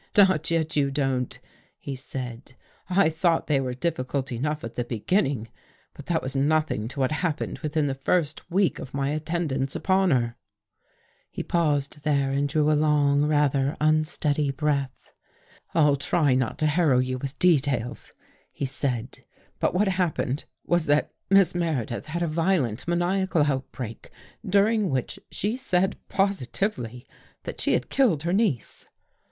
[0.17, 1.39] "Not yet you don't,"
[1.77, 2.55] he said."
[2.89, 5.47] I thought they were difficult enough at the beginning,
[5.93, 10.09] but that was nothing to what happened within the first week of my attendance upon
[10.09, 10.37] her."
[11.29, 15.13] He paused there and drew a long, rather un steady breath."
[15.75, 19.19] I'll try not to harrow you with 187 THE GHOST GIRL details," he said."
[19.59, 24.09] But what happened was that Miss Meredith had a violent maniacal outbreak,
[24.43, 27.05] during which she said positively
[27.43, 28.87] that she had killed her niece."